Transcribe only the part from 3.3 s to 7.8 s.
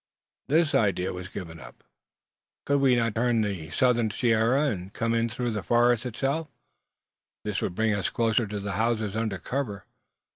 the southern sierra, and come in through the forest itself? This would